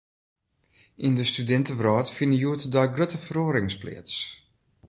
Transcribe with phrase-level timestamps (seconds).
[1.05, 4.15] Yn de studintewrâld fine hjoed-de-dei grutte feroarings pleats.